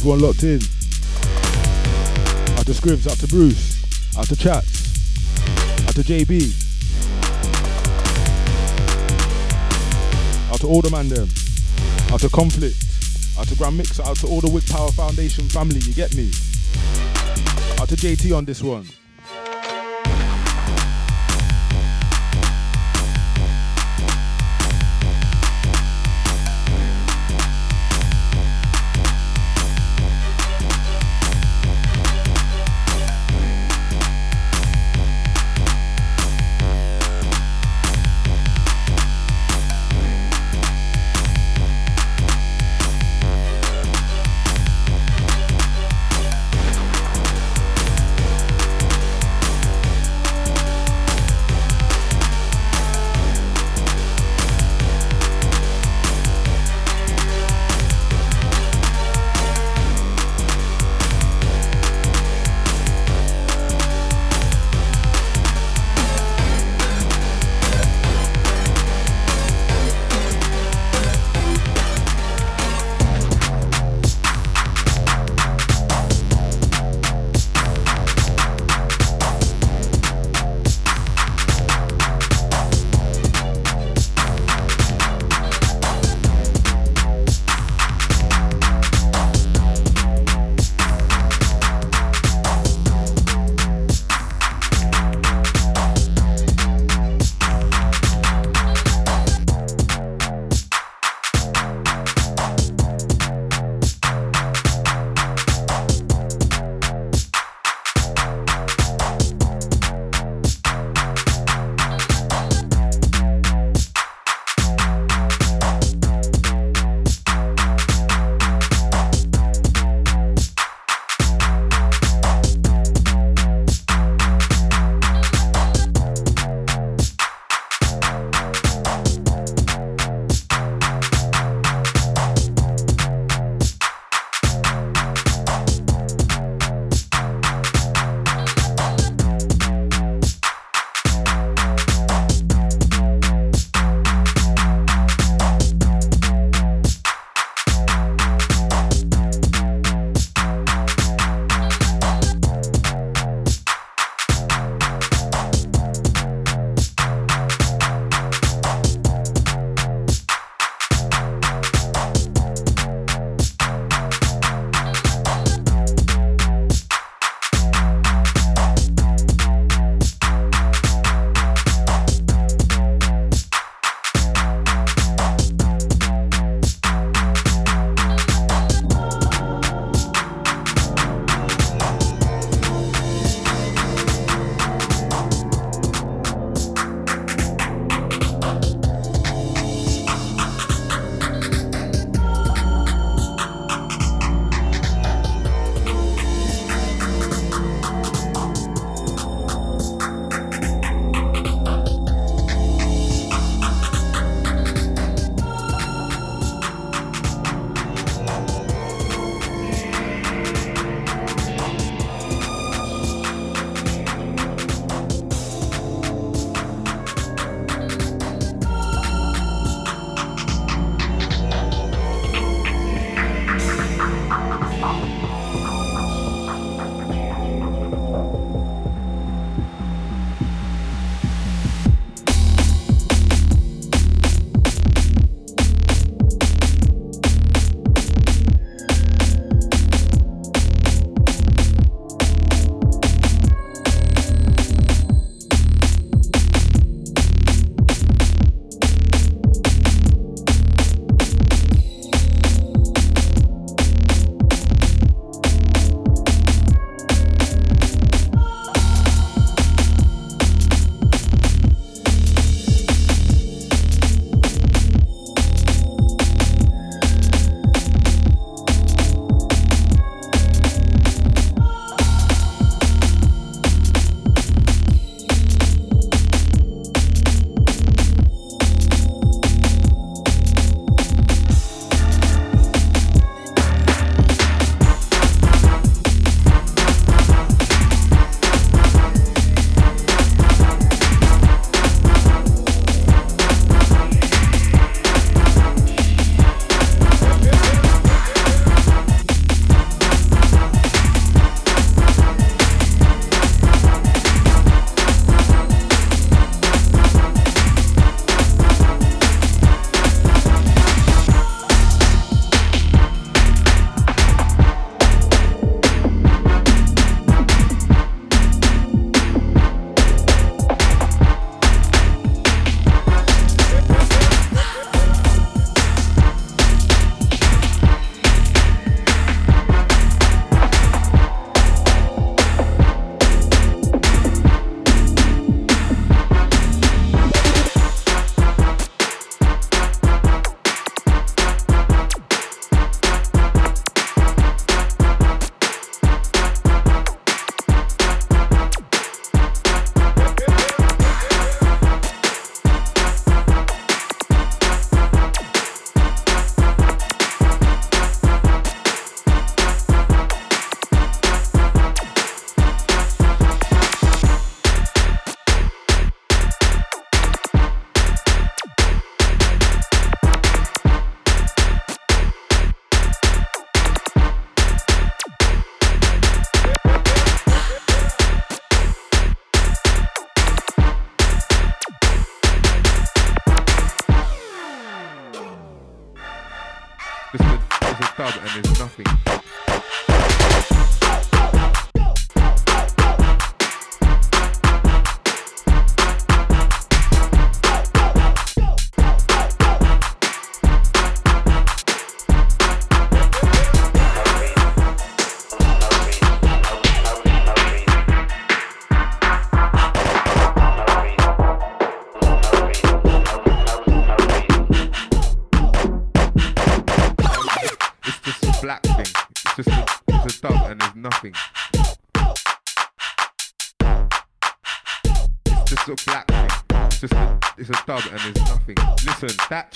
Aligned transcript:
everyone 0.00 0.20
locked 0.20 0.44
in. 0.44 0.60
Out 2.56 2.64
to 2.64 2.72
Scribs, 2.72 3.06
out 3.06 3.18
to 3.18 3.26
Bruce, 3.26 3.84
out 4.16 4.26
to 4.28 4.36
Chats, 4.36 5.36
out 5.86 5.94
to 5.94 6.00
JB, 6.00 6.48
out 10.50 10.60
to 10.60 10.66
all 10.66 10.80
the 10.80 10.88
man 10.90 11.10
them, 11.10 11.28
out 12.14 12.20
to 12.20 12.30
Conflict, 12.30 12.82
out 13.38 13.46
to 13.48 13.54
Grand 13.56 13.76
mix, 13.76 14.00
out 14.00 14.16
to 14.16 14.26
all 14.26 14.40
the 14.40 14.48
Wig 14.48 14.66
Power 14.68 14.90
Foundation 14.90 15.46
family, 15.50 15.80
you 15.80 15.92
get 15.92 16.14
me? 16.16 16.30
Out 17.78 17.90
to 17.90 17.96
JT 17.96 18.34
on 18.34 18.46
this 18.46 18.62
one. 18.62 18.86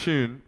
Tune 0.04 0.42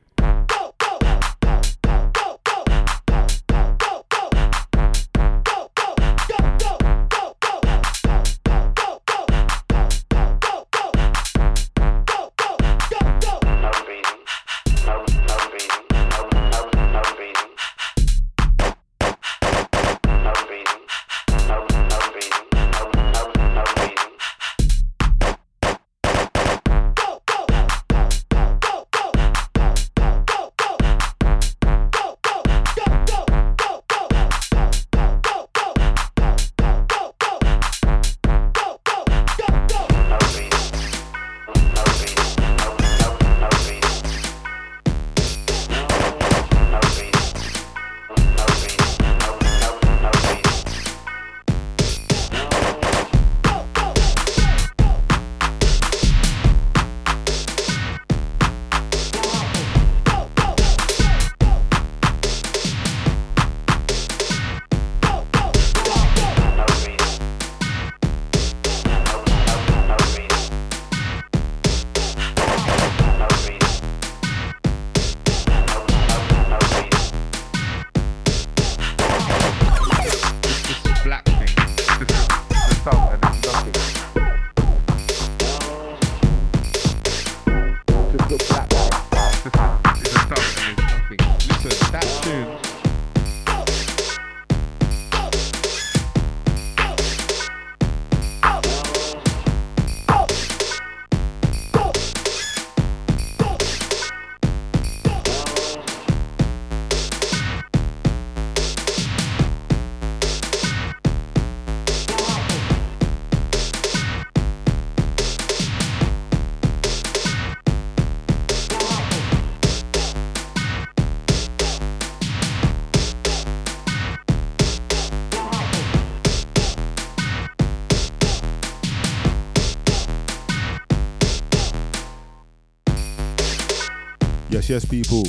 yes, 134.68 134.83
yes, 134.83 134.85
people. 134.85 135.22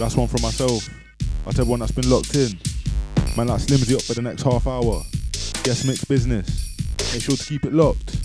Last 0.00 0.16
one 0.16 0.26
from 0.26 0.42
myself. 0.42 0.88
That's 1.44 1.58
everyone 1.58 1.80
that's 1.80 1.92
been 1.92 2.08
locked 2.08 2.34
in. 2.34 2.58
Man, 3.36 3.46
that 3.46 3.60
slims 3.60 3.90
it 3.90 3.96
up 3.96 4.02
for 4.02 4.14
the 4.14 4.22
next 4.22 4.42
half 4.42 4.66
hour. 4.66 5.02
Guest 5.62 5.86
mix 5.86 6.04
business. 6.04 6.76
Make 7.12 7.22
sure 7.22 7.36
to 7.36 7.44
keep 7.44 7.64
it 7.64 7.72
locked. 7.72 8.16